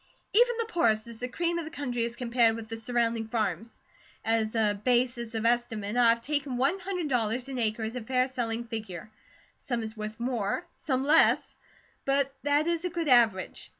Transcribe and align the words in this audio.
Even 0.33 0.55
the 0.57 0.65
poorest 0.65 1.05
is 1.05 1.19
the 1.19 1.27
cream 1.27 1.59
of 1.59 1.65
the 1.65 1.69
country 1.69 2.03
as 2.05 2.15
compared 2.15 2.55
with 2.55 2.69
the 2.69 2.75
surrounding 2.77 3.27
farms. 3.27 3.77
As 4.25 4.55
a 4.55 4.73
basis 4.83 5.35
of 5.35 5.45
estimate 5.45 5.95
I 5.95 6.09
have 6.09 6.23
taken 6.23 6.57
one 6.57 6.79
hundred 6.79 7.07
dollars 7.07 7.47
an 7.47 7.59
acre 7.59 7.83
as 7.83 7.93
a 7.95 8.01
fair 8.01 8.27
selling 8.27 8.63
figure. 8.63 9.11
Some 9.57 9.83
is 9.83 9.95
worth 9.95 10.19
more, 10.19 10.65
some 10.75 11.03
less, 11.03 11.55
but 12.03 12.33
that 12.41 12.65
is 12.65 12.83
a 12.83 12.89
good 12.89 13.09
average. 13.09 13.69